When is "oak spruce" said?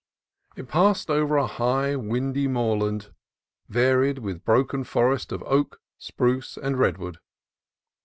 5.43-6.57